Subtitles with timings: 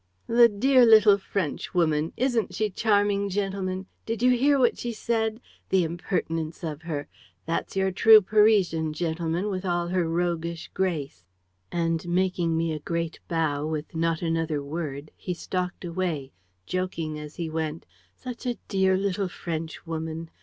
[0.25, 2.11] "'The dear little Frenchwoman!
[2.17, 3.85] Isn't she charming, gentlemen?
[4.07, 5.39] Did you hear what she said?
[5.69, 7.07] The impertinence of her!
[7.45, 11.27] There's your true Parisian, gentlemen, with all her roguish grace.'
[11.71, 16.31] "And, making me a great bow, with not another word, he stalked away,
[16.65, 20.31] joking as he went: "'Such a dear little Frenchwoman!